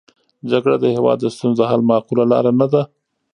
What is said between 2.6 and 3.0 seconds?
ده.